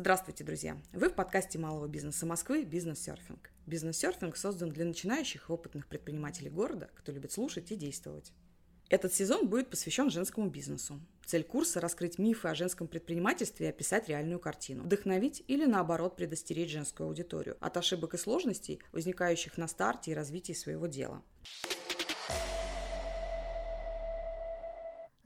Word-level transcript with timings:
Здравствуйте, 0.00 0.44
друзья! 0.44 0.78
Вы 0.94 1.10
в 1.10 1.14
подкасте 1.14 1.58
малого 1.58 1.86
бизнеса 1.86 2.24
Москвы 2.24 2.64
«Бизнес-серфинг». 2.64 3.50
Бизнес-серфинг 3.66 4.34
создан 4.34 4.70
для 4.70 4.86
начинающих 4.86 5.50
и 5.50 5.52
опытных 5.52 5.86
предпринимателей 5.88 6.48
города, 6.48 6.88
кто 6.94 7.12
любит 7.12 7.32
слушать 7.32 7.70
и 7.70 7.76
действовать. 7.76 8.32
Этот 8.88 9.12
сезон 9.12 9.46
будет 9.46 9.68
посвящен 9.68 10.08
женскому 10.08 10.48
бизнесу. 10.48 10.98
Цель 11.26 11.44
курса– 11.44 11.80
раскрыть 11.82 12.18
мифы 12.18 12.48
о 12.48 12.54
женском 12.54 12.88
предпринимательстве 12.88 13.66
и 13.66 13.68
описать 13.68 14.08
реальную 14.08 14.40
картину. 14.40 14.84
Вдохновить 14.84 15.44
или, 15.48 15.66
наоборот, 15.66 16.16
предостеречь 16.16 16.72
женскую 16.72 17.06
аудиторию 17.06 17.58
от 17.60 17.76
ошибок 17.76 18.14
и 18.14 18.16
сложностей, 18.16 18.80
возникающих 18.92 19.58
на 19.58 19.68
старте 19.68 20.12
и 20.12 20.14
развитии 20.14 20.54
своего 20.54 20.86
дела. 20.86 21.22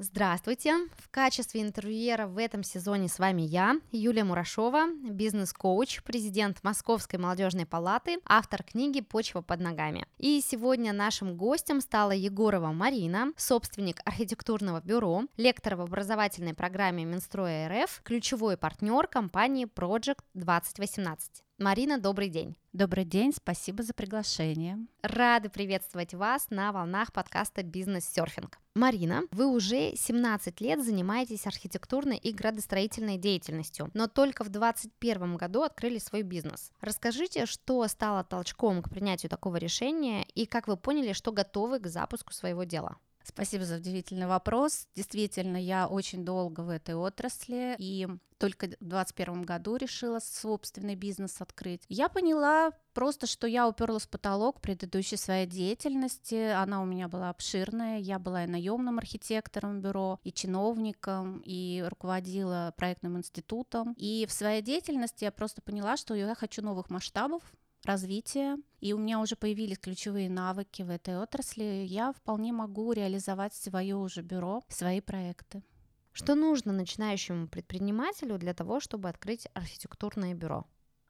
Здравствуйте! 0.06 0.74
В 0.98 1.08
качестве 1.10 1.62
интервьюера 1.62 2.26
в 2.26 2.36
этом 2.36 2.62
сезоне 2.62 3.08
с 3.08 3.18
вами 3.18 3.40
я, 3.40 3.80
Юлия 3.90 4.22
Мурашова, 4.22 4.88
бизнес-коуч, 5.02 6.02
президент 6.02 6.62
Московской 6.62 7.18
молодежной 7.18 7.64
палаты, 7.64 8.18
автор 8.26 8.62
книги 8.62 9.00
«Почва 9.00 9.40
под 9.40 9.60
ногами». 9.60 10.06
И 10.18 10.42
сегодня 10.42 10.92
нашим 10.92 11.38
гостем 11.38 11.80
стала 11.80 12.10
Егорова 12.10 12.70
Марина, 12.72 13.32
собственник 13.38 14.02
архитектурного 14.04 14.82
бюро, 14.82 15.22
лектор 15.38 15.74
в 15.76 15.80
образовательной 15.80 16.52
программе 16.52 17.06
Минстроя 17.06 17.66
РФ, 17.70 18.02
ключевой 18.04 18.58
партнер 18.58 19.06
компании 19.06 19.64
Project 19.64 20.20
2018. 20.34 21.44
Марина, 21.58 21.98
добрый 21.98 22.30
день. 22.30 22.56
Добрый 22.72 23.04
день, 23.04 23.32
спасибо 23.32 23.84
за 23.84 23.94
приглашение. 23.94 24.76
Рады 25.02 25.48
приветствовать 25.48 26.12
вас 26.12 26.48
на 26.50 26.72
волнах 26.72 27.12
подкаста 27.12 27.62
«Бизнес-серфинг». 27.62 28.58
Марина, 28.74 29.22
вы 29.30 29.46
уже 29.46 29.94
17 29.94 30.60
лет 30.60 30.84
занимаетесь 30.84 31.46
архитектурной 31.46 32.16
и 32.16 32.32
градостроительной 32.32 33.18
деятельностью, 33.18 33.88
но 33.94 34.08
только 34.08 34.42
в 34.42 34.48
2021 34.48 35.36
году 35.36 35.62
открыли 35.62 35.98
свой 35.98 36.22
бизнес. 36.22 36.72
Расскажите, 36.80 37.46
что 37.46 37.86
стало 37.86 38.24
толчком 38.24 38.82
к 38.82 38.90
принятию 38.90 39.30
такого 39.30 39.54
решения 39.54 40.24
и 40.34 40.46
как 40.46 40.66
вы 40.66 40.76
поняли, 40.76 41.12
что 41.12 41.30
готовы 41.30 41.78
к 41.78 41.86
запуску 41.86 42.32
своего 42.32 42.64
дела? 42.64 42.96
Спасибо 43.24 43.64
за 43.64 43.76
удивительный 43.76 44.26
вопрос. 44.26 44.86
Действительно, 44.94 45.56
я 45.56 45.88
очень 45.88 46.24
долго 46.26 46.60
в 46.60 46.68
этой 46.68 46.94
отрасли 46.94 47.74
и 47.78 48.06
только 48.38 48.66
в 48.66 48.84
2021 48.84 49.42
году 49.42 49.76
решила 49.76 50.18
собственный 50.20 50.94
бизнес 50.94 51.40
открыть. 51.40 51.82
Я 51.88 52.10
поняла 52.10 52.72
просто, 52.92 53.26
что 53.26 53.46
я 53.46 53.66
уперлась 53.66 54.02
в 54.02 54.10
потолок 54.10 54.60
предыдущей 54.60 55.16
своей 55.16 55.46
деятельности. 55.46 56.50
Она 56.52 56.82
у 56.82 56.84
меня 56.84 57.08
была 57.08 57.30
обширная. 57.30 57.98
Я 57.98 58.18
была 58.18 58.44
и 58.44 58.46
наемным 58.46 58.98
архитектором 58.98 59.80
бюро, 59.80 60.20
и 60.24 60.30
чиновником, 60.30 61.42
и 61.46 61.82
руководила 61.88 62.74
проектным 62.76 63.16
институтом. 63.16 63.94
И 63.96 64.26
в 64.28 64.32
своей 64.32 64.60
деятельности 64.60 65.24
я 65.24 65.32
просто 65.32 65.62
поняла, 65.62 65.96
что 65.96 66.14
я 66.14 66.34
хочу 66.34 66.60
новых 66.60 66.90
масштабов, 66.90 67.42
развития, 67.86 68.58
и 68.80 68.92
у 68.92 68.98
меня 68.98 69.20
уже 69.20 69.36
появились 69.36 69.78
ключевые 69.78 70.30
навыки 70.30 70.82
в 70.82 70.90
этой 70.90 71.18
отрасли, 71.18 71.84
я 71.88 72.12
вполне 72.12 72.52
могу 72.52 72.92
реализовать 72.92 73.54
свое 73.54 73.96
уже 73.96 74.22
бюро, 74.22 74.62
свои 74.68 75.00
проекты. 75.00 75.62
Что 76.12 76.34
нужно 76.34 76.72
начинающему 76.72 77.48
предпринимателю 77.48 78.38
для 78.38 78.54
того, 78.54 78.78
чтобы 78.78 79.08
открыть 79.08 79.48
архитектурное 79.54 80.34
бюро? 80.34 80.64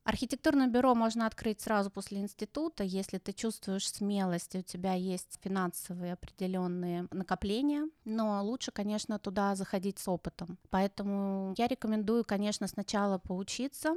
Архитектурное 0.05 0.67
бюро 0.67 0.95
можно 0.95 1.27
открыть 1.27 1.63
сразу 1.63 1.91
после 1.91 2.21
института, 2.21 2.85
если 2.85 3.17
ты 3.17 3.33
чувствуешь 3.33 3.89
смелость, 3.89 4.55
и 4.55 4.59
у 4.59 4.63
тебя 4.63 4.93
есть 4.93 5.39
финансовые 5.43 6.13
определенные 6.13 7.09
накопления, 7.11 7.89
но 8.05 8.45
лучше, 8.45 8.71
конечно, 8.71 9.19
туда 9.19 9.55
заходить 9.55 9.99
с 9.99 10.07
опытом. 10.07 10.59
Поэтому 10.69 11.55
я 11.57 11.69
рекомендую, 11.69 12.23
конечно, 12.25 12.69
сначала 12.69 13.17
поучиться, 13.17 13.95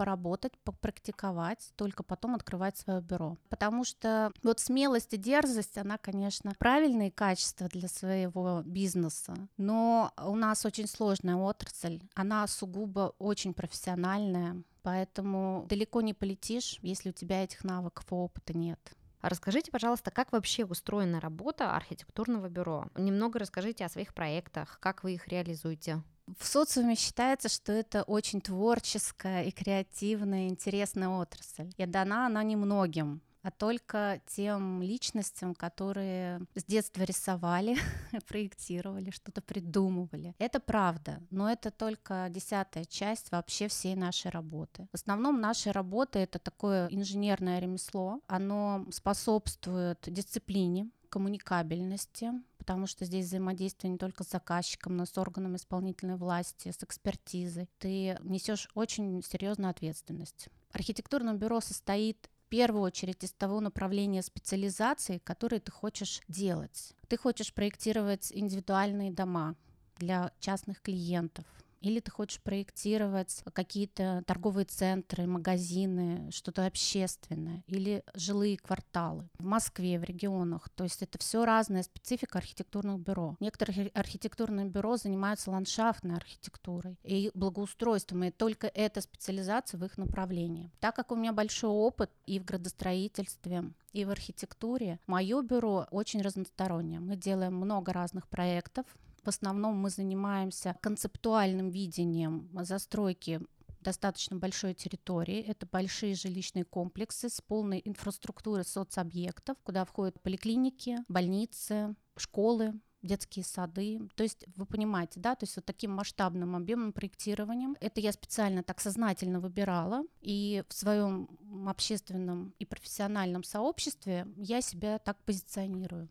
поработать, 0.00 0.56
попрактиковать, 0.64 1.72
только 1.76 2.02
потом 2.02 2.34
открывать 2.34 2.78
свое 2.78 3.02
бюро. 3.02 3.36
Потому 3.50 3.84
что 3.84 4.32
вот 4.42 4.58
смелость 4.58 5.12
и 5.12 5.18
дерзость, 5.18 5.76
она, 5.76 5.98
конечно, 5.98 6.52
правильные 6.58 7.10
качества 7.10 7.68
для 7.68 7.86
своего 7.86 8.62
бизнеса, 8.64 9.34
но 9.58 10.10
у 10.16 10.36
нас 10.36 10.64
очень 10.64 10.86
сложная 10.86 11.36
отрасль, 11.36 12.00
она 12.14 12.46
сугубо 12.46 13.14
очень 13.18 13.52
профессиональная, 13.52 14.62
поэтому 14.80 15.66
далеко 15.68 16.00
не 16.00 16.14
полетишь, 16.14 16.78
если 16.80 17.10
у 17.10 17.12
тебя 17.12 17.44
этих 17.44 17.62
навыков 17.62 18.06
и 18.10 18.14
опыта 18.14 18.56
нет. 18.56 18.80
Расскажите, 19.20 19.70
пожалуйста, 19.70 20.10
как 20.10 20.32
вообще 20.32 20.64
устроена 20.64 21.20
работа 21.20 21.76
архитектурного 21.76 22.48
бюро? 22.48 22.86
Немного 22.96 23.38
расскажите 23.38 23.84
о 23.84 23.90
своих 23.90 24.14
проектах, 24.14 24.78
как 24.80 25.04
вы 25.04 25.12
их 25.12 25.28
реализуете. 25.28 26.02
В 26.38 26.46
социуме 26.46 26.94
считается, 26.94 27.48
что 27.48 27.72
это 27.72 28.02
очень 28.02 28.40
творческая 28.40 29.44
и 29.44 29.50
креативная, 29.50 30.48
интересная 30.48 31.08
отрасль. 31.08 31.70
И 31.76 31.86
дана 31.86 32.26
она 32.26 32.42
немногим 32.42 33.22
а 33.42 33.50
только 33.50 34.20
тем 34.26 34.82
личностям, 34.82 35.54
которые 35.54 36.40
с 36.54 36.64
детства 36.64 37.02
рисовали, 37.02 37.76
проектировали, 38.28 39.10
что-то 39.10 39.40
придумывали. 39.40 40.34
Это 40.38 40.60
правда, 40.60 41.20
но 41.30 41.50
это 41.50 41.70
только 41.70 42.26
десятая 42.30 42.84
часть 42.84 43.30
вообще 43.30 43.68
всей 43.68 43.94
нашей 43.94 44.30
работы. 44.30 44.88
В 44.92 44.94
основном 44.94 45.40
наша 45.40 45.72
работа— 45.72 46.18
это 46.20 46.38
такое 46.38 46.88
инженерное 46.88 47.60
ремесло, 47.60 48.20
оно 48.26 48.86
способствует 48.90 49.98
дисциплине, 50.06 50.90
коммуникабельности, 51.08 52.32
потому 52.60 52.86
что 52.86 53.06
здесь 53.06 53.24
взаимодействие 53.24 53.90
не 53.90 53.96
только 53.96 54.22
с 54.22 54.28
заказчиком, 54.28 54.94
но 54.94 55.04
и 55.04 55.06
с 55.06 55.16
органами 55.16 55.56
исполнительной 55.56 56.16
власти, 56.16 56.70
с 56.70 56.84
экспертизой. 56.84 57.70
Ты 57.78 58.18
несешь 58.20 58.68
очень 58.74 59.22
серьезную 59.22 59.70
ответственность. 59.70 60.48
Архитектурное 60.70 61.34
бюро 61.34 61.62
состоит 61.62 62.28
в 62.44 62.50
первую 62.50 62.82
очередь 62.82 63.24
из 63.24 63.32
того 63.32 63.60
направления 63.60 64.22
специализации, 64.22 65.18
которые 65.24 65.60
ты 65.60 65.72
хочешь 65.72 66.20
делать. 66.28 66.92
Ты 67.08 67.16
хочешь 67.16 67.54
проектировать 67.54 68.30
индивидуальные 68.30 69.10
дома 69.10 69.56
для 69.96 70.30
частных 70.38 70.82
клиентов, 70.82 71.46
или 71.80 72.00
ты 72.00 72.10
хочешь 72.10 72.40
проектировать 72.40 73.42
какие-то 73.52 74.22
торговые 74.26 74.64
центры, 74.64 75.26
магазины, 75.26 76.30
что-то 76.30 76.66
общественное, 76.66 77.64
или 77.66 78.02
жилые 78.14 78.56
кварталы 78.58 79.28
в 79.38 79.44
Москве, 79.44 79.98
в 79.98 80.04
регионах. 80.04 80.68
То 80.70 80.84
есть 80.84 81.02
это 81.02 81.18
все 81.18 81.44
разная 81.44 81.82
специфика 81.82 82.38
архитектурных 82.38 83.00
бюро. 83.00 83.36
Некоторые 83.40 83.88
архитектурные 83.88 84.66
бюро 84.66 84.96
занимаются 84.96 85.50
ландшафтной 85.50 86.16
архитектурой 86.16 86.98
и 87.02 87.30
благоустройством, 87.34 88.24
и 88.24 88.30
только 88.30 88.66
эта 88.66 89.00
специализация 89.00 89.78
в 89.78 89.84
их 89.84 89.98
направлении. 89.98 90.70
Так 90.80 90.96
как 90.96 91.12
у 91.12 91.16
меня 91.16 91.32
большой 91.32 91.70
опыт 91.70 92.10
и 92.26 92.38
в 92.38 92.44
градостроительстве, 92.44 93.72
и 93.92 94.04
в 94.04 94.10
архитектуре, 94.10 95.00
мое 95.06 95.42
бюро 95.42 95.86
очень 95.90 96.22
разностороннее. 96.22 97.00
Мы 97.00 97.16
делаем 97.16 97.54
много 97.54 97.92
разных 97.92 98.28
проектов, 98.28 98.86
в 99.22 99.28
основном 99.28 99.76
мы 99.76 99.90
занимаемся 99.90 100.76
концептуальным 100.80 101.70
видением 101.70 102.48
застройки 102.62 103.40
достаточно 103.80 104.36
большой 104.36 104.74
территории. 104.74 105.40
Это 105.40 105.66
большие 105.66 106.14
жилищные 106.14 106.64
комплексы 106.64 107.28
с 107.28 107.40
полной 107.40 107.80
инфраструктурой 107.84 108.64
соцобъектов, 108.64 109.56
куда 109.62 109.84
входят 109.84 110.20
поликлиники, 110.20 110.98
больницы, 111.08 111.94
школы, 112.16 112.74
детские 113.02 113.44
сады. 113.44 114.08
То 114.14 114.22
есть 114.22 114.44
вы 114.56 114.66
понимаете, 114.66 115.20
да, 115.20 115.34
то 115.34 115.44
есть 115.44 115.56
вот 115.56 115.64
таким 115.64 115.92
масштабным 115.92 116.54
объемным 116.54 116.92
проектированием. 116.92 117.76
Это 117.80 118.00
я 118.00 118.12
специально 118.12 118.62
так 118.62 118.80
сознательно 118.80 119.40
выбирала, 119.40 120.04
и 120.20 120.62
в 120.68 120.74
своем 120.74 121.28
общественном 121.66 122.54
и 122.58 122.66
профессиональном 122.66 123.42
сообществе 123.42 124.26
я 124.36 124.60
себя 124.60 124.98
так 124.98 125.22
позиционирую. 125.24 126.08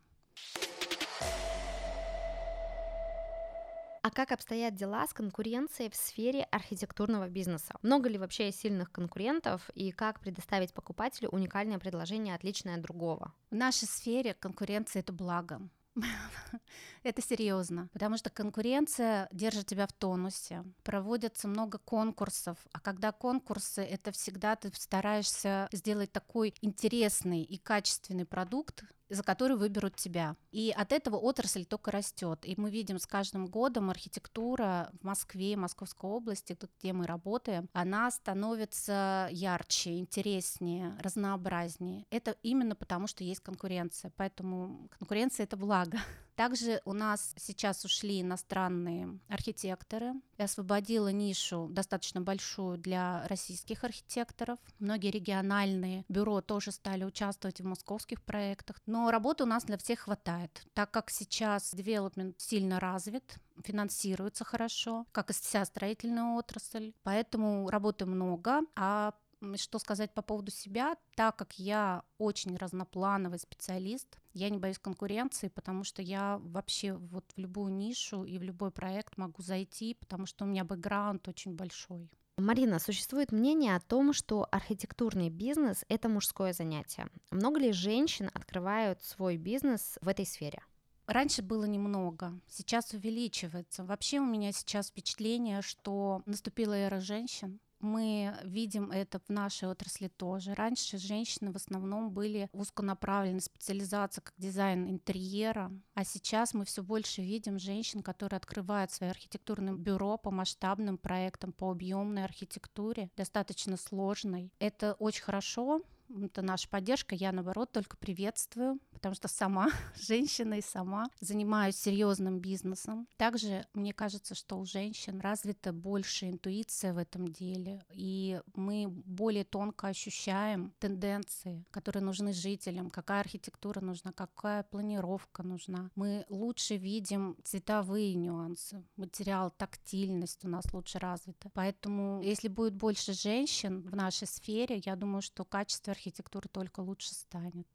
А 4.01 4.11
как 4.11 4.31
обстоят 4.31 4.75
дела 4.75 5.05
с 5.07 5.13
конкуренцией 5.13 5.89
в 5.89 5.95
сфере 5.95 6.43
архитектурного 6.51 7.27
бизнеса? 7.27 7.75
Много 7.81 8.09
ли 8.09 8.17
вообще 8.17 8.51
сильных 8.51 8.91
конкурентов 8.91 9.69
и 9.73 9.91
как 9.91 10.19
предоставить 10.19 10.73
покупателю 10.73 11.29
уникальное 11.29 11.79
предложение, 11.79 12.35
отличное 12.35 12.75
от 12.75 12.81
другого? 12.81 13.33
В 13.51 13.55
нашей 13.55 13.87
сфере 13.87 14.33
конкуренция 14.33 15.01
это 15.01 15.11
благо. 15.11 15.61
Это 17.03 17.21
серьезно, 17.21 17.89
потому 17.93 18.17
что 18.17 18.29
конкуренция 18.29 19.27
держит 19.31 19.67
тебя 19.67 19.87
в 19.87 19.93
тонусе. 19.93 20.63
Проводится 20.83 21.47
много 21.47 21.77
конкурсов, 21.77 22.57
а 22.71 22.79
когда 22.79 23.11
конкурсы, 23.11 23.81
это 23.81 24.11
всегда 24.11 24.55
ты 24.55 24.71
стараешься 24.73 25.67
сделать 25.71 26.11
такой 26.11 26.53
интересный 26.61 27.43
и 27.43 27.57
качественный 27.57 28.25
продукт, 28.25 28.83
за 29.09 29.23
который 29.23 29.57
выберут 29.57 29.95
тебя. 29.95 30.35
И 30.51 30.73
от 30.75 30.91
этого 30.91 31.17
отрасль 31.17 31.65
только 31.65 31.91
растет. 31.91 32.39
И 32.43 32.53
мы 32.57 32.69
видим 32.69 32.99
с 32.99 33.05
каждым 33.05 33.47
годом 33.47 33.89
архитектура 33.89 34.91
в 35.01 35.03
Москве, 35.03 35.55
Московской 35.57 36.09
области, 36.09 36.57
где 36.79 36.93
мы 36.93 37.05
работаем, 37.05 37.69
она 37.73 38.09
становится 38.11 39.27
ярче, 39.31 39.97
интереснее, 39.99 40.97
разнообразнее. 41.01 42.05
Это 42.09 42.35
именно 42.43 42.75
потому, 42.75 43.07
что 43.07 43.23
есть 43.23 43.41
конкуренция. 43.41 44.11
Поэтому 44.15 44.89
конкуренция— 44.97 45.43
это 45.45 45.57
благо. 45.57 45.97
Также 46.39 46.81
у 46.85 46.93
нас 46.93 47.33
сейчас 47.35 47.83
ушли 47.83 48.21
иностранные 48.21 49.19
архитекторы. 49.27 50.13
Я 50.37 50.45
освободила 50.45 51.09
нишу 51.09 51.67
достаточно 51.69 52.21
большую 52.21 52.77
для 52.77 53.27
российских 53.27 53.83
архитекторов. 53.83 54.57
Многие 54.79 55.11
региональные 55.11 56.05
бюро 56.07 56.39
тоже 56.39 56.71
стали 56.71 57.03
участвовать 57.03 57.59
в 57.59 57.65
московских 57.65 58.23
проектах. 58.23 58.77
Но 58.85 59.11
работы 59.11 59.43
у 59.43 59.47
нас 59.47 59.65
для 59.65 59.77
всех 59.77 59.99
хватает, 59.99 60.63
так 60.73 60.91
как 60.91 61.09
сейчас 61.09 61.75
девелопмент 61.75 62.39
сильно 62.39 62.79
развит, 62.79 63.35
финансируется 63.61 64.45
хорошо, 64.45 65.07
как 65.11 65.31
и 65.31 65.33
вся 65.33 65.65
строительная 65.65 66.37
отрасль. 66.37 66.93
Поэтому 67.03 67.69
работы 67.69 68.05
много, 68.05 68.61
а 68.77 69.13
что 69.55 69.79
сказать 69.79 70.13
по 70.13 70.21
поводу 70.21 70.51
себя, 70.51 70.95
так 71.15 71.35
как 71.35 71.57
я 71.59 72.03
очень 72.17 72.55
разноплановый 72.55 73.39
специалист, 73.39 74.17
я 74.33 74.49
не 74.49 74.57
боюсь 74.57 74.79
конкуренции, 74.79 75.47
потому 75.47 75.83
что 75.83 76.01
я 76.01 76.39
вообще 76.41 76.93
вот 76.93 77.25
в 77.35 77.39
любую 77.39 77.73
нишу 77.73 78.23
и 78.23 78.37
в 78.37 78.43
любой 78.43 78.71
проект 78.71 79.17
могу 79.17 79.41
зайти, 79.41 79.93
потому 79.93 80.25
что 80.25 80.45
у 80.45 80.47
меня 80.47 80.63
бэкграунд 80.63 81.27
очень 81.27 81.55
большой. 81.55 82.09
Марина, 82.37 82.79
существует 82.79 83.31
мнение 83.31 83.75
о 83.75 83.81
том, 83.81 84.13
что 84.13 84.47
архитектурный 84.49 85.29
бизнес– 85.29 85.83
это 85.89 86.07
мужское 86.07 86.53
занятие. 86.53 87.07
Много 87.31 87.59
ли 87.59 87.73
женщин 87.73 88.29
открывают 88.33 89.01
свой 89.03 89.37
бизнес 89.37 89.97
в 90.01 90.07
этой 90.07 90.25
сфере? 90.25 90.61
Раньше 91.05 91.41
было 91.41 91.65
немного, 91.65 92.39
сейчас 92.47 92.93
увеличивается. 92.93 93.83
Вообще 93.83 94.19
у 94.19 94.25
меня 94.25 94.51
сейчас 94.51 94.89
впечатление, 94.89 95.61
что 95.61 96.21
наступила 96.25 96.73
эра 96.73 96.99
женщин, 96.99 97.59
мы 97.79 98.35
видим 98.43 98.91
это 98.91 99.19
в 99.19 99.29
нашей 99.29 99.69
отрасли 99.69 100.07
тоже. 100.07 100.53
Раньше 100.53 100.97
женщины 100.97 101.51
в 101.51 101.55
основном 101.55 102.11
были 102.11 102.49
узконаправлены, 102.53 103.39
специализация 103.39 104.21
как 104.21 104.33
дизайн 104.37 104.89
интерьера, 104.89 105.71
а 105.93 106.03
сейчас 106.03 106.53
мы 106.53 106.65
все 106.65 106.83
больше 106.83 107.21
видим 107.21 107.59
женщин, 107.59 108.01
которые 108.01 108.37
открывают 108.37 108.91
свои 108.91 109.09
архитектурные 109.09 109.75
бюро 109.75 110.17
по 110.17 110.31
масштабным 110.31 110.97
проектам, 110.97 111.53
по 111.53 111.71
объемной 111.71 112.23
архитектуре, 112.23 113.09
достаточно 113.15 113.77
сложной. 113.77 114.51
Это 114.59 114.93
очень 114.99 115.23
хорошо, 115.23 115.81
это 116.23 116.41
наша 116.41 116.67
поддержка, 116.69 117.15
я 117.15 117.31
наоборот 117.31 117.71
только 117.71 117.97
приветствую, 117.97 118.79
потому 118.91 119.15
что 119.15 119.27
сама 119.27 119.69
женщина 119.95 120.55
и 120.55 120.61
сама 120.61 121.07
занимаюсь 121.19 121.75
серьезным 121.75 122.39
бизнесом. 122.39 123.07
Также 123.17 123.65
мне 123.73 123.93
кажется, 123.93 124.35
что 124.35 124.57
у 124.59 124.65
женщин 124.65 125.19
развита 125.19 125.71
больше 125.73 126.29
интуиция 126.29 126.93
в 126.93 126.97
этом 126.97 127.27
деле, 127.27 127.83
и 127.91 128.41
мы 128.55 128.87
более 128.87 129.43
тонко 129.43 129.87
ощущаем 129.87 130.73
тенденции, 130.79 131.65
которые 131.71 132.03
нужны 132.03 132.33
жителям, 132.33 132.89
какая 132.89 133.21
архитектура 133.21 133.81
нужна, 133.81 134.11
какая 134.11 134.63
планировка 134.63 135.43
нужна. 135.43 135.91
Мы 135.95 136.25
лучше 136.29 136.75
видим 136.77 137.37
цветовые 137.43 138.15
нюансы, 138.15 138.83
материал, 138.95 139.51
тактильность 139.51 140.43
у 140.45 140.49
нас 140.49 140.65
лучше 140.73 140.99
развита. 140.99 141.49
Поэтому, 141.53 142.21
если 142.21 142.47
будет 142.47 142.75
больше 142.75 143.13
женщин 143.13 143.81
в 143.81 143.95
нашей 143.95 144.27
сфере, 144.27 144.81
я 144.85 144.95
думаю, 144.95 145.21
что 145.21 145.45
качество 145.45 145.93
архитектуры 145.99 146.47
только 146.49 146.79
лучше 146.79 147.13
станет. 147.13 147.67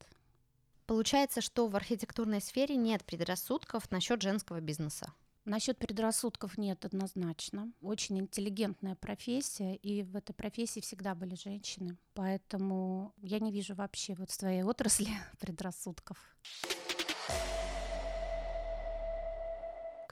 Получается, 0.86 1.40
что 1.40 1.66
в 1.68 1.76
архитектурной 1.76 2.40
сфере 2.40 2.76
нет 2.76 3.04
предрассудков 3.04 3.90
насчет 3.90 4.22
женского 4.22 4.60
бизнеса. 4.60 5.12
Насчет 5.44 5.76
предрассудков 5.78 6.56
нет 6.56 6.86
однозначно. 6.86 7.70
Очень 7.82 8.20
интеллигентная 8.20 8.94
профессия, 8.94 9.76
и 9.76 10.02
в 10.02 10.16
этой 10.16 10.32
профессии 10.32 10.80
всегда 10.80 11.14
были 11.14 11.34
женщины. 11.34 11.98
Поэтому 12.14 13.12
я 13.18 13.40
не 13.40 13.52
вижу 13.52 13.74
вообще 13.74 14.14
вот 14.14 14.30
в 14.30 14.34
своей 14.34 14.62
отрасли 14.62 15.10
предрассудков. 15.38 16.16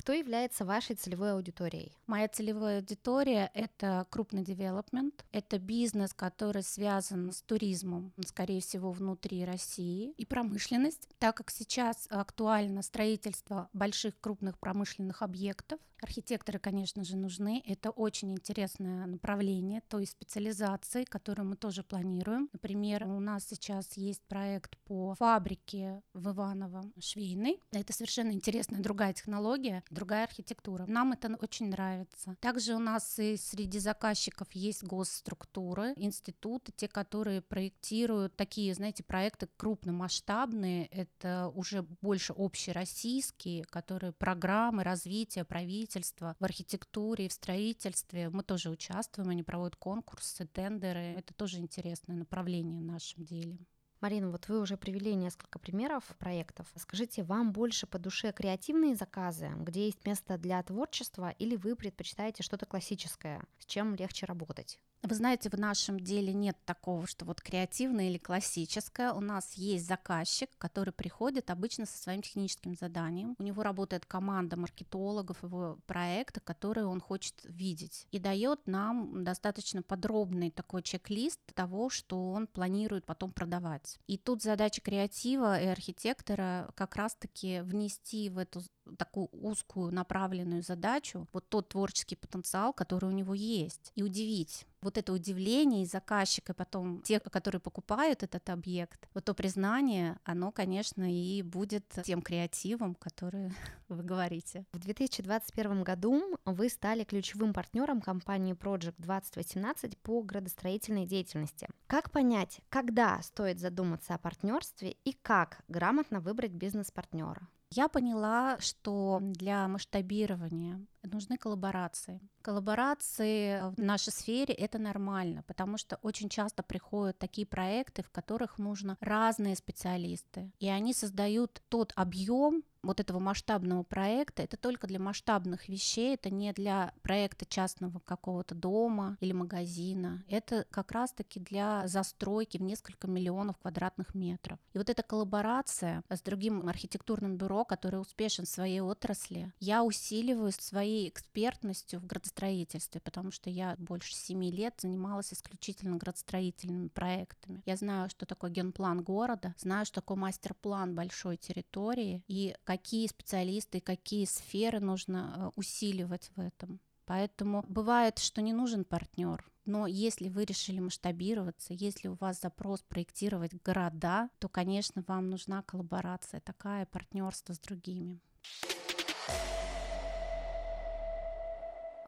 Кто 0.02 0.14
является 0.14 0.64
вашей 0.64 0.96
целевой 0.96 1.34
аудиторией? 1.34 1.92
Моя 2.08 2.26
целевая 2.26 2.78
аудитория— 2.78 3.52
это 3.54 4.04
крупный 4.10 4.42
девелопмент, 4.42 5.24
это 5.30 5.60
бизнес, 5.60 6.12
который 6.12 6.64
связан 6.64 7.30
с 7.30 7.40
туризмом, 7.42 8.12
скорее 8.26 8.60
всего, 8.60 8.90
внутри 8.90 9.44
России, 9.44 10.12
и 10.16 10.26
промышленность, 10.26 11.08
так 11.20 11.36
как 11.36 11.52
сейчас 11.52 12.08
актуально 12.10 12.82
строительство 12.82 13.68
больших 13.72 14.18
крупных 14.20 14.58
промышленных 14.58 15.22
объектов. 15.22 15.78
Архитекторы, 16.02 16.58
конечно 16.58 17.04
же, 17.04 17.16
нужны. 17.16 17.62
Это 17.64 17.90
очень 17.90 18.32
интересное 18.32 19.06
направление 19.06 19.82
той 19.88 20.04
специализации, 20.04 21.04
которую 21.04 21.46
мы 21.46 21.56
тоже 21.56 21.84
планируем. 21.84 22.50
Например, 22.52 23.04
у 23.04 23.20
нас 23.20 23.46
сейчас 23.46 23.96
есть 23.96 24.20
проект 24.22 24.76
по 24.78 25.14
фабрике 25.14 26.02
в 26.12 26.32
Иваново 26.32 26.82
швейной. 26.98 27.60
Это 27.70 27.92
совершенно 27.92 28.32
интересная 28.32 28.80
другая 28.80 29.12
технология, 29.12 29.84
другая 29.90 30.24
архитектура. 30.24 30.86
Нам 30.88 31.12
это 31.12 31.38
очень 31.40 31.68
нравится. 31.68 32.36
Также 32.40 32.74
у 32.74 32.80
нас 32.80 33.20
и 33.20 33.36
среди 33.36 33.78
заказчиков 33.78 34.48
есть 34.54 34.82
госструктуры, 34.82 35.92
институты, 35.94 36.72
те, 36.72 36.88
которые 36.88 37.42
проектируют 37.42 38.34
такие, 38.34 38.74
знаете, 38.74 39.04
проекты 39.04 39.48
крупномасштабные. 39.56 40.86
Это 40.86 41.52
уже 41.54 41.82
больше 42.00 42.34
общероссийские, 42.36 43.62
которые 43.66 44.12
программы 44.12 44.82
развития 44.82 45.44
правительства 45.44 45.91
в 46.38 46.44
архитектуре 46.44 47.28
в 47.28 47.32
строительстве. 47.32 48.30
Мы 48.30 48.42
тоже 48.42 48.70
участвуем, 48.70 49.30
они 49.30 49.42
проводят 49.42 49.76
конкурсы, 49.76 50.46
тендеры. 50.46 51.14
Это 51.16 51.34
тоже 51.34 51.58
интересное 51.58 52.16
направление 52.16 52.80
в 52.80 52.84
нашем 52.84 53.24
деле. 53.24 53.58
Марина, 54.00 54.30
вот 54.30 54.48
вы 54.48 54.60
уже 54.60 54.76
привели 54.76 55.14
несколько 55.14 55.60
примеров 55.60 56.04
проектов. 56.18 56.66
Скажите, 56.74 57.22
вам 57.22 57.52
больше 57.52 57.86
по 57.86 58.00
душе 58.00 58.32
креативные 58.32 58.96
заказы, 58.96 59.52
где 59.58 59.86
есть 59.86 60.04
место 60.04 60.38
для 60.38 60.60
творчества, 60.62 61.30
или 61.38 61.54
вы 61.54 61.76
предпочитаете 61.76 62.42
что-то 62.42 62.66
классическое, 62.66 63.44
с 63.60 63.66
чем 63.66 63.94
легче 63.94 64.26
работать? 64.26 64.80
Вы 65.02 65.16
знаете, 65.16 65.50
в 65.50 65.58
нашем 65.58 65.98
деле 65.98 66.32
нет 66.32 66.56
такого, 66.64 67.08
что 67.08 67.24
вот 67.24 67.40
креативное 67.40 68.08
или 68.08 68.18
классическое. 68.18 69.12
У 69.12 69.20
нас 69.20 69.54
есть 69.54 69.86
заказчик, 69.86 70.48
который 70.58 70.92
приходит 70.92 71.50
обычно 71.50 71.86
со 71.86 71.98
своим 71.98 72.22
техническим 72.22 72.76
заданием. 72.76 73.34
У 73.38 73.42
него 73.42 73.64
работает 73.64 74.06
команда 74.06 74.56
маркетологов 74.56 75.42
его 75.42 75.78
проекта, 75.86 76.40
который 76.40 76.84
он 76.84 77.00
хочет 77.00 77.34
видеть. 77.44 78.06
И 78.12 78.20
дает 78.20 78.68
нам 78.68 79.24
достаточно 79.24 79.82
подробный 79.82 80.52
такой 80.52 80.82
чек-лист 80.82 81.40
того, 81.52 81.90
что 81.90 82.30
он 82.30 82.46
планирует 82.46 83.04
потом 83.04 83.32
продавать. 83.32 83.98
И 84.06 84.18
тут 84.18 84.42
задача 84.42 84.80
креатива 84.80 85.60
и 85.60 85.66
архитектора 85.66 86.70
как 86.76 86.94
раз-таки 86.94 87.60
внести 87.62 88.30
в 88.30 88.38
эту 88.38 88.62
такую 88.98 89.28
узкую 89.32 89.92
направленную 89.92 90.62
задачу, 90.62 91.28
вот 91.32 91.48
тот 91.48 91.68
творческий 91.70 92.16
потенциал, 92.16 92.72
который 92.72 93.06
у 93.06 93.12
него 93.12 93.34
есть, 93.34 93.92
и 93.94 94.02
удивить. 94.02 94.66
Вот 94.80 94.98
это 94.98 95.12
удивление 95.12 95.84
и 95.84 95.86
заказчика, 95.86 96.54
потом 96.54 97.02
те, 97.02 97.20
которые 97.20 97.60
покупают 97.60 98.24
этот 98.24 98.50
объект, 98.50 99.08
вот 99.14 99.24
то 99.24 99.32
признание, 99.32 100.18
оно, 100.24 100.50
конечно, 100.50 101.04
и 101.08 101.42
будет 101.42 101.86
тем 102.04 102.20
креативом, 102.20 102.96
который 102.96 103.52
вы 103.88 104.02
говорите. 104.02 104.66
В 104.72 104.80
2021 104.80 105.84
году 105.84 106.36
вы 106.44 106.68
стали 106.68 107.04
ключевым 107.04 107.52
партнером 107.52 108.00
компании 108.00 108.54
Project 108.54 108.96
2018 108.98 109.96
по 109.98 110.20
градостроительной 110.22 111.06
деятельности. 111.06 111.68
Как 111.86 112.10
понять, 112.10 112.60
когда 112.68 113.22
стоит 113.22 113.60
задуматься 113.60 114.14
о 114.14 114.18
партнерстве 114.18 114.96
и 115.04 115.12
как 115.12 115.62
грамотно 115.68 116.20
выбрать 116.20 116.52
бизнес-партнера? 116.52 117.46
Я 117.74 117.88
поняла, 117.88 118.58
что 118.58 119.18
для 119.22 119.66
масштабирования 119.66 120.84
нужны 121.02 121.36
коллаборации. 121.36 122.20
Коллаборации 122.42 123.70
в 123.74 123.80
нашей 123.80 124.12
сфере 124.12 124.54
это 124.54 124.78
нормально, 124.78 125.42
потому 125.46 125.78
что 125.78 125.96
очень 126.02 126.28
часто 126.28 126.62
приходят 126.62 127.18
такие 127.18 127.46
проекты, 127.46 128.02
в 128.02 128.10
которых 128.10 128.58
нужно 128.58 128.96
разные 129.00 129.56
специалисты, 129.56 130.52
и 130.58 130.68
они 130.68 130.92
создают 130.92 131.62
тот 131.68 131.92
объем 131.96 132.64
вот 132.82 133.00
этого 133.00 133.18
масштабного 133.18 133.84
проекта, 133.84 134.42
это 134.42 134.56
только 134.56 134.86
для 134.86 134.98
масштабных 134.98 135.68
вещей, 135.68 136.14
это 136.14 136.30
не 136.30 136.52
для 136.52 136.92
проекта 137.02 137.46
частного 137.46 138.00
какого-то 138.00 138.54
дома 138.54 139.16
или 139.20 139.32
магазина, 139.32 140.24
это 140.28 140.66
как 140.70 140.92
раз-таки 140.92 141.38
для 141.38 141.86
застройки 141.86 142.58
в 142.58 142.62
несколько 142.62 143.08
миллионов 143.08 143.58
квадратных 143.58 144.14
метров. 144.14 144.58
И 144.72 144.78
вот 144.78 144.90
эта 144.90 145.02
коллаборация 145.02 146.02
с 146.08 146.20
другим 146.22 146.68
архитектурным 146.68 147.36
бюро, 147.36 147.64
который 147.64 148.00
успешен 148.00 148.44
в 148.44 148.48
своей 148.48 148.80
отрасли, 148.80 149.52
я 149.60 149.84
усиливаю 149.84 150.50
своей 150.92 151.08
экспертностью 151.08 152.00
в 152.00 152.06
градостроительстве, 152.06 153.00
потому 153.00 153.30
что 153.30 153.48
я 153.48 153.76
больше 153.78 154.14
семи 154.14 154.50
лет 154.50 154.74
занималась 154.78 155.32
исключительно 155.32 155.96
градостроительными 155.96 156.88
проектами. 156.88 157.62
Я 157.64 157.76
знаю, 157.76 158.10
что 158.10 158.26
такое 158.26 158.50
генплан 158.50 159.02
города, 159.02 159.54
знаю, 159.58 159.86
что 159.86 159.96
такое 159.96 160.18
мастер-план 160.18 160.94
большой 160.94 161.38
территории, 161.38 162.22
и 162.28 162.54
какие 162.64 163.06
специалисты, 163.06 163.80
какие 163.80 164.26
сферы 164.26 164.80
нужно 164.80 165.34
э, 165.34 165.50
усиливать 165.56 166.30
в 166.36 166.40
этом. 166.40 166.78
Поэтому 167.06 167.64
бывает, 167.68 168.18
что 168.18 168.42
не 168.42 168.52
нужен 168.52 168.84
партнер, 168.84 169.44
но 169.64 169.86
если 169.86 170.28
вы 170.28 170.44
решили 170.44 170.80
масштабироваться, 170.80 171.72
если 171.72 172.08
у 172.08 172.14
вас 172.14 172.40
запрос 172.40 172.82
проектировать 172.82 173.54
города, 173.62 174.28
то, 174.38 174.48
конечно, 174.48 175.02
вам 175.06 175.30
нужна 175.30 175.62
коллаборация 175.62 176.40
такая, 176.40 176.84
партнерство 176.84 177.54
с 177.54 177.58
другими. 177.58 178.20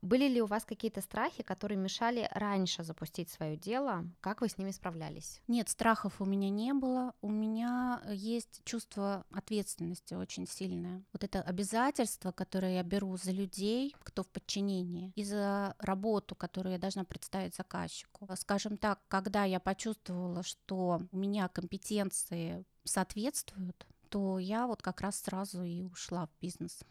Были 0.04 0.28
ли 0.28 0.42
у 0.42 0.46
вас 0.46 0.66
какие-то 0.66 1.00
страхи, 1.00 1.42
которые 1.42 1.78
мешали 1.78 2.28
раньше 2.30 2.84
запустить 2.84 3.30
свое 3.30 3.56
дело? 3.56 4.04
Как 4.20 4.42
вы 4.42 4.50
с 4.50 4.58
ними 4.58 4.70
справлялись? 4.70 5.40
Нет, 5.49 5.70
страхов 5.70 6.20
у 6.20 6.26
меня 6.26 6.50
не 6.50 6.75
было. 6.75 7.14
У 7.23 7.30
меня 7.30 8.02
есть 8.11 8.61
чувство 8.64 9.25
ответственности 9.32 10.12
очень 10.12 10.46
сильное. 10.46 11.02
Вот 11.14 11.25
это 11.25 11.40
обязательство, 11.40 12.32
которое 12.32 12.75
я 12.75 12.82
беру 12.82 13.16
за 13.16 13.32
людей, 13.32 13.96
кто 14.00 14.23
в 14.23 14.28
подчинении, 14.28 15.11
и 15.16 15.25
за 15.25 15.75
работу, 15.78 16.34
которую 16.34 16.75
я 16.75 16.78
должна 16.78 17.04
представить 17.04 17.56
заказчику. 17.56 18.28
Скажем 18.37 18.76
так, 18.76 19.00
когда 19.08 19.44
я 19.44 19.58
почувствовала, 19.58 20.42
что 20.42 21.00
у 21.12 21.16
меня 21.16 21.49
компетенции 21.49 22.66
соответствуют, 22.84 23.87
то 24.11 24.38
я 24.38 24.66
вот 24.66 24.82
как 24.82 25.00
раз 25.00 25.18
сразу 25.23 25.62
и 25.62 25.82
ушла 25.82 26.26
в 26.26 26.30
бизнес. 26.42 26.84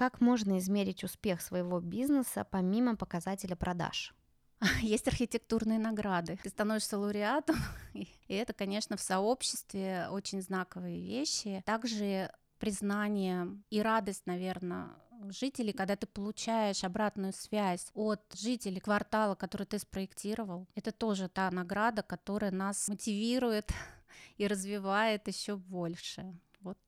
Как 0.00 0.22
можно 0.22 0.56
измерить 0.56 1.04
успех 1.04 1.42
своего 1.42 1.78
бизнеса 1.78 2.46
помимо 2.50 2.96
показателя 2.96 3.54
продаж? 3.54 4.14
Есть 4.80 5.06
архитектурные 5.08 5.78
награды. 5.78 6.38
Ты 6.42 6.48
становишься 6.48 6.96
лауреатом, 6.96 7.56
и 7.92 8.08
это, 8.28 8.54
конечно, 8.54 8.96
в 8.96 9.02
сообществе 9.02 10.08
очень 10.10 10.40
знаковые 10.40 11.02
вещи. 11.02 11.62
Также 11.66 12.32
признание 12.58 13.46
и 13.68 13.82
радость, 13.82 14.22
наверное, 14.24 14.88
жителей, 15.28 15.74
когда 15.74 15.96
ты 15.96 16.06
получаешь 16.06 16.82
обратную 16.82 17.34
связь 17.34 17.90
от 17.92 18.22
жителей 18.34 18.80
квартала, 18.80 19.34
который 19.34 19.66
ты 19.66 19.78
спроектировал, 19.78 20.66
это 20.74 20.92
тоже 20.92 21.28
та 21.28 21.50
награда, 21.50 22.02
которая 22.02 22.52
нас 22.52 22.88
мотивирует 22.88 23.70
и 24.38 24.46
развивает 24.46 25.28
еще 25.28 25.56
больше. 25.56 26.34
Вот 26.62 26.78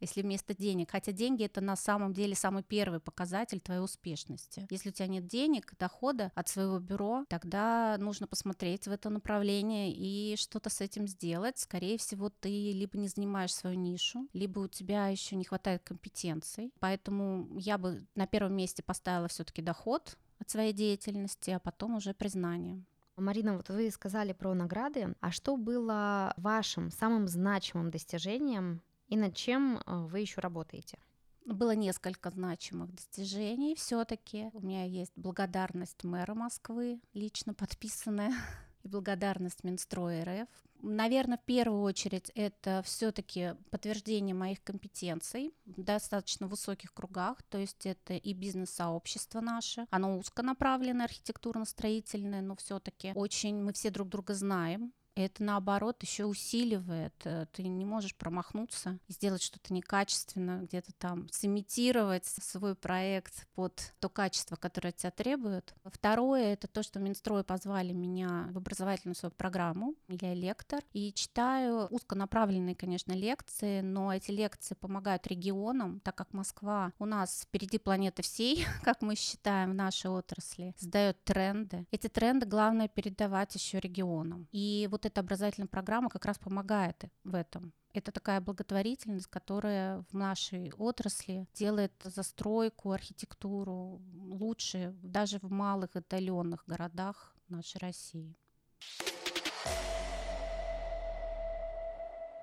если 0.00 0.22
вместо 0.22 0.54
денег. 0.54 0.90
Хотя 0.90 1.12
деньги 1.12 1.44
это 1.44 1.60
на 1.60 1.76
самом 1.76 2.12
деле 2.12 2.34
самый 2.34 2.62
первый 2.62 3.00
показатель 3.00 3.60
твоей 3.60 3.80
успешности. 3.82 4.66
Если 4.70 4.90
у 4.90 4.92
тебя 4.92 5.06
нет 5.06 5.26
денег, 5.26 5.72
дохода 5.78 6.32
от 6.34 6.48
своего 6.48 6.78
бюро, 6.78 7.24
тогда 7.28 7.96
нужно 7.98 8.26
посмотреть 8.26 8.86
в 8.86 8.90
это 8.90 9.10
направление 9.10 9.92
и 9.92 10.36
что-то 10.36 10.70
с 10.70 10.80
этим 10.80 11.06
сделать. 11.06 11.58
Скорее 11.58 11.98
всего, 11.98 12.30
ты 12.30 12.72
либо 12.72 12.98
не 12.98 13.08
занимаешь 13.08 13.54
свою 13.54 13.76
нишу, 13.76 14.28
либо 14.32 14.60
у 14.60 14.68
тебя 14.68 15.08
еще 15.08 15.36
не 15.36 15.44
хватает 15.44 15.82
компетенций. 15.82 16.72
Поэтому 16.80 17.48
я 17.58 17.78
бы 17.78 18.06
на 18.14 18.26
первом 18.26 18.54
месте 18.54 18.82
поставила 18.82 19.28
все-таки 19.28 19.62
доход 19.62 20.16
от 20.38 20.48
своей 20.48 20.72
деятельности, 20.72 21.50
а 21.50 21.58
потом 21.58 21.96
уже 21.96 22.14
признание. 22.14 22.82
Марина, 23.16 23.56
вот 23.56 23.68
вы 23.68 23.90
сказали 23.90 24.32
про 24.32 24.54
награды. 24.54 25.14
А 25.20 25.30
что 25.30 25.56
было 25.56 26.32
вашим 26.36 26.90
самым 26.90 27.28
значимым 27.28 27.90
достижением 27.90 28.82
и 29.10 29.16
над 29.16 29.34
чем 29.34 29.78
э, 29.78 30.06
вы 30.06 30.20
еще 30.20 30.40
работаете? 30.40 30.98
Было 31.44 31.72
несколько 31.72 32.30
значимых 32.30 32.94
достижений 32.94 33.74
все-таки. 33.74 34.50
У 34.52 34.60
меня 34.60 34.84
есть 34.84 35.12
благодарность 35.16 36.04
мэра 36.04 36.34
Москвы, 36.34 37.00
лично 37.12 37.52
подписанная, 37.52 38.32
и 38.84 38.88
благодарность 38.88 39.64
Минстроя 39.64 40.24
РФ. 40.24 40.48
Наверное, 40.82 41.36
в 41.36 41.44
первую 41.44 41.82
очередь 41.82 42.30
это 42.34 42.82
все-таки 42.86 43.54
подтверждение 43.70 44.34
моих 44.34 44.62
компетенций 44.62 45.52
в 45.66 45.82
достаточно 45.82 46.46
высоких 46.46 46.94
кругах, 46.94 47.42
то 47.42 47.58
есть 47.58 47.84
это 47.84 48.14
и 48.14 48.32
бизнес-сообщество 48.32 49.40
наше, 49.40 49.86
оно 49.90 50.16
узконаправленное, 50.16 51.04
архитектурно-строительное, 51.04 52.40
но 52.40 52.56
все-таки 52.56 53.12
очень 53.14 53.62
мы 53.62 53.74
все 53.74 53.90
друг 53.90 54.08
друга 54.08 54.32
знаем, 54.32 54.94
это 55.14 55.42
наоборот 55.42 56.02
еще 56.02 56.24
усиливает. 56.24 57.14
Э, 57.24 57.46
ты 57.52 57.62
не 57.62 57.84
можешь 57.84 58.14
промахнуться 58.14 58.98
сделать 59.08 59.42
что-то 59.42 59.72
некачественно, 59.74 60.62
где-то 60.62 60.92
там 60.98 61.28
сымитировать 61.30 62.26
свой 62.26 62.74
проект 62.74 63.46
под 63.54 63.92
то 64.00 64.08
качество, 64.08 64.56
которое 64.56 64.92
тебя 64.92 65.10
требует. 65.10 65.74
Второе 65.84 66.52
это 66.52 66.68
то, 66.68 66.82
что 66.82 67.00
Минстрой 67.00 67.44
позвали 67.44 67.92
меня 67.92 68.48
в 68.52 68.58
образовательную 68.58 69.14
свою 69.14 69.32
программу. 69.32 69.94
Я 70.08 70.34
лектор 70.34 70.80
и 70.92 71.12
читаю 71.12 71.86
узконаправленные, 71.90 72.74
конечно, 72.74 73.12
лекции, 73.12 73.80
но 73.80 74.14
эти 74.14 74.30
лекции 74.30 74.74
помогают 74.74 75.26
регионам, 75.26 76.00
так 76.00 76.14
как 76.14 76.32
Москва 76.32 76.92
у 76.98 77.04
нас 77.04 77.42
впереди 77.42 77.78
планеты 77.78 78.22
всей, 78.22 78.64
как 78.82 79.02
мы 79.02 79.16
считаем 79.16 79.72
в 79.72 79.74
нашей 79.74 80.10
отрасли, 80.10 80.74
задает 80.78 81.22
тренды. 81.24 81.86
Эти 81.90 82.08
тренды 82.08 82.46
главное 82.46 82.88
передавать 82.88 83.54
еще 83.54 83.80
регионам. 83.80 84.48
И 84.52 84.88
вот 84.90 84.99
эта 85.06 85.20
образовательная 85.20 85.68
программа 85.68 86.08
как 86.08 86.24
раз 86.24 86.38
помогает 86.38 87.04
в 87.24 87.34
этом. 87.34 87.72
Это 87.92 88.12
такая 88.12 88.40
благотворительность, 88.40 89.26
которая 89.26 90.04
в 90.10 90.14
нашей 90.14 90.72
отрасли 90.72 91.46
делает 91.54 91.92
застройку, 92.04 92.92
архитектуру 92.92 94.00
лучше 94.14 94.94
даже 95.02 95.38
в 95.40 95.50
малых 95.50 95.96
отдаленных 95.96 96.62
городах 96.66 97.34
нашей 97.48 97.78
России. 97.78 98.36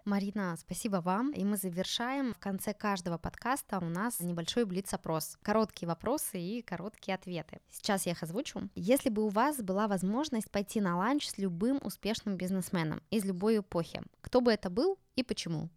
Марина, 0.07 0.55
спасибо 0.57 1.01
вам. 1.01 1.31
И 1.31 1.43
мы 1.43 1.57
завершаем. 1.57 2.33
В 2.33 2.39
конце 2.39 2.73
каждого 2.73 3.17
подкаста 3.17 3.77
у 3.79 3.89
нас 3.89 4.21
небольшой 4.21 4.63
блиц-опрос. 4.63 5.37
Короткие 5.41 5.89
вопросы 5.89 6.39
и 6.39 6.61
короткие 6.61 7.15
ответы. 7.15 7.59
Сейчас 7.69 8.05
я 8.05 8.13
их 8.13 8.23
озвучу. 8.23 8.69
Если 8.73 9.09
бы 9.09 9.25
у 9.25 9.27
вас 9.27 9.57
была 9.57 9.89
возможность 9.89 10.49
пойти 10.49 10.79
на 10.79 10.97
ланч 10.97 11.27
с 11.27 11.37
любым 11.37 11.81
успешным 11.83 12.37
бизнесменом 12.37 13.01
из 13.09 13.25
любой 13.25 13.57
эпохи, 13.57 14.01
кто 14.21 14.39
бы 14.39 14.53
это 14.53 14.69
был 14.69 14.97
и 15.17 15.23
почему? 15.23 15.69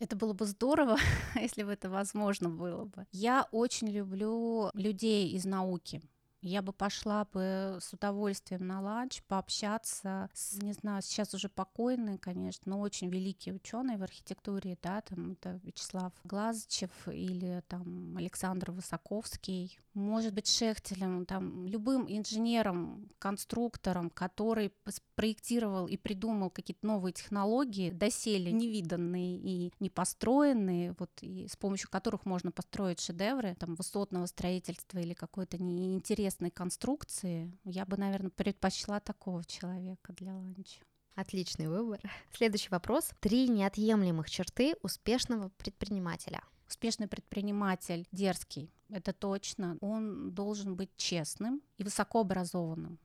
Это 0.00 0.16
было 0.16 0.32
бы 0.32 0.46
здорово, 0.46 0.96
если 1.36 1.62
бы 1.62 1.70
это 1.70 1.88
возможно 1.88 2.48
было 2.48 2.86
бы. 2.86 3.06
Я 3.12 3.46
очень 3.52 3.86
люблю 3.86 4.70
людей 4.74 5.28
из 5.28 5.44
науки. 5.44 6.02
Я 6.42 6.62
бы 6.62 6.72
пошла 6.72 7.26
бы 7.26 7.78
с 7.80 7.92
удовольствием 7.92 8.66
на 8.66 8.80
ланч, 8.80 9.22
пообщаться 9.24 10.30
с, 10.32 10.54
не 10.54 10.72
знаю, 10.72 11.02
сейчас 11.02 11.34
уже 11.34 11.50
покойный, 11.50 12.16
конечно, 12.16 12.62
но 12.64 12.80
очень 12.80 13.10
великий 13.10 13.52
ученый 13.52 13.98
в 13.98 14.02
архитектуре, 14.02 14.78
да, 14.82 15.02
там 15.02 15.32
это 15.32 15.60
Вячеслав 15.62 16.14
Глазычев 16.24 16.90
или 17.08 17.62
там 17.68 18.16
Александр 18.16 18.70
Высоковский, 18.70 19.78
может 19.92 20.32
быть, 20.32 20.46
Шехтелем, 20.46 21.26
там 21.26 21.66
любым 21.66 22.06
инженером, 22.08 23.10
конструктором, 23.18 24.08
который 24.08 24.72
спроектировал 24.88 25.88
и 25.88 25.98
придумал 25.98 26.48
какие-то 26.48 26.86
новые 26.86 27.12
технологии, 27.12 27.90
доселе 27.90 28.50
невиданные 28.50 29.36
и 29.36 29.72
не 29.78 29.90
построенные, 29.90 30.94
вот, 30.98 31.10
и 31.20 31.48
с 31.48 31.56
помощью 31.56 31.90
которых 31.90 32.24
можно 32.24 32.50
построить 32.50 33.00
шедевры 33.00 33.56
там, 33.56 33.74
высотного 33.74 34.24
строительства 34.24 34.98
или 35.00 35.12
какой-то 35.12 35.62
неинтересной 35.62 36.29
интересной 36.30 36.50
конструкции, 36.50 37.50
я 37.64 37.84
бы, 37.84 37.96
наверное, 37.96 38.30
предпочла 38.30 39.00
такого 39.00 39.44
человека 39.44 40.12
для 40.12 40.32
ланча. 40.32 40.80
Отличный 41.16 41.66
выбор. 41.66 42.00
Следующий 42.32 42.68
вопрос. 42.70 43.10
Три 43.20 43.48
неотъемлемых 43.48 44.30
черты 44.30 44.76
успешного 44.82 45.48
предпринимателя. 45.58 46.40
Успешный 46.68 47.08
предприниматель 47.08 48.06
дерзкий, 48.12 48.70
это 48.90 49.12
точно. 49.12 49.76
Он 49.80 50.30
должен 50.30 50.76
быть 50.76 50.90
честным 50.96 51.62
и 51.78 51.82
высокообразованным. 51.82 53.00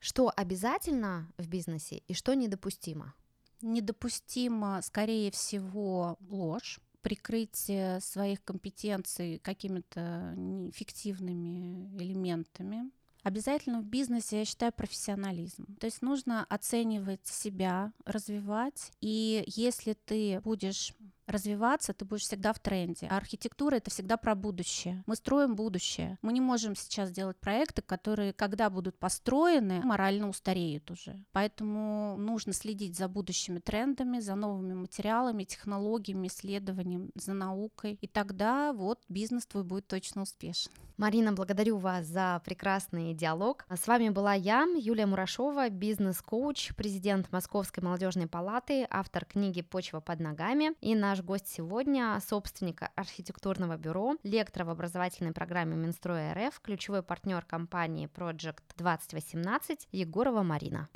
Что 0.00 0.32
обязательно 0.34 1.32
в 1.38 1.46
бизнесе 1.46 2.02
и 2.08 2.14
что 2.14 2.34
недопустимо? 2.34 3.14
Недопустимо, 3.62 4.82
скорее 4.82 5.30
всего, 5.30 6.16
ложь, 6.28 6.80
прикрытие 7.02 8.00
своих 8.00 8.42
компетенций 8.44 9.38
какими-то 9.38 10.36
фиктивными 10.74 11.90
элементами. 12.02 12.90
Обязательно 13.22 13.82
в 13.82 13.84
бизнесе, 13.84 14.38
я 14.38 14.44
считаю, 14.44 14.72
профессионализм. 14.72 15.76
То 15.76 15.86
есть 15.86 16.00
нужно 16.00 16.44
оценивать 16.44 17.26
себя, 17.26 17.92
развивать. 18.06 18.92
И 19.00 19.44
если 19.46 19.92
ты 19.92 20.40
будешь 20.40 20.94
развиваться, 21.30 21.92
ты 21.92 22.04
будешь 22.04 22.22
всегда 22.22 22.52
в 22.52 22.58
тренде. 22.58 23.06
А 23.10 23.16
архитектура 23.16 23.76
это 23.76 23.90
всегда 23.90 24.16
про 24.16 24.34
будущее. 24.34 25.02
Мы 25.06 25.16
строим 25.16 25.56
будущее. 25.56 26.18
Мы 26.22 26.32
не 26.32 26.40
можем 26.40 26.74
сейчас 26.76 27.10
делать 27.10 27.38
проекты, 27.38 27.82
которые, 27.82 28.32
когда 28.32 28.70
будут 28.70 28.98
построены, 28.98 29.80
морально 29.82 30.28
устареют 30.28 30.90
уже. 30.90 31.24
Поэтому 31.32 32.16
нужно 32.16 32.52
следить 32.52 32.96
за 32.96 33.08
будущими 33.08 33.58
трендами, 33.58 34.20
за 34.20 34.34
новыми 34.34 34.74
материалами, 34.74 35.44
технологиями, 35.44 36.28
исследованием, 36.28 37.10
за 37.14 37.32
наукой. 37.32 37.98
И 38.00 38.06
тогда 38.06 38.72
вот 38.72 39.02
бизнес 39.08 39.46
твой 39.46 39.64
будет 39.64 39.86
точно 39.86 40.22
успешен. 40.22 40.72
Марина, 41.00 41.32
благодарю 41.32 41.78
вас 41.78 42.04
за 42.04 42.42
прекрасный 42.44 43.14
диалог. 43.14 43.64
С 43.70 43.86
вами 43.86 44.10
была 44.10 44.34
я, 44.34 44.66
Юлия 44.76 45.06
Мурашова, 45.06 45.70
бизнес-коуч, 45.70 46.74
президент 46.76 47.32
Московской 47.32 47.82
молодежной 47.82 48.26
палаты, 48.26 48.86
автор 48.90 49.24
книги 49.24 49.62
«Почва 49.62 50.00
под 50.00 50.20
ногами» 50.20 50.74
и 50.82 50.94
наш 50.94 51.22
гость 51.22 51.48
сегодня 51.48 52.20
собственник 52.20 52.82
архитектурного 52.96 53.78
бюро, 53.78 54.16
лектор 54.24 54.64
в 54.64 54.68
образовательной 54.68 55.32
программе 55.32 55.74
Минстроя 55.74 56.34
РФ, 56.34 56.60
ключевой 56.60 57.02
партнер 57.02 57.46
компании 57.46 58.06
Project 58.06 58.60
2018 58.76 59.88
Егорова 59.92 60.42
Марина. 60.42 60.90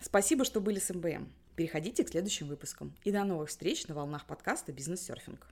Спасибо, 0.00 0.44
что 0.44 0.60
были 0.60 0.80
с 0.80 0.90
МБМ. 0.92 1.28
Переходите 1.58 2.04
к 2.04 2.08
следующим 2.08 2.46
выпускам. 2.46 2.94
И 3.02 3.10
до 3.10 3.24
новых 3.24 3.48
встреч 3.48 3.88
на 3.88 3.94
волнах 3.96 4.26
подкаста 4.26 4.70
«Бизнес-серфинг». 4.70 5.44